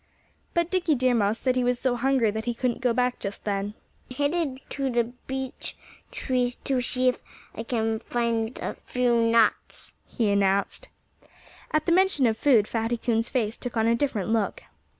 [0.55, 3.43] But Dickie Deer Mouse said he was so hungry that he couldn't go back just
[3.43, 3.75] then.
[4.09, 5.77] "I'm headed for the big beech
[6.09, 7.19] tree to see if
[7.53, 10.89] I can find a few nuts," he announced.
[11.69, 14.63] At the mention of food Fatty Coon's face took on a different look.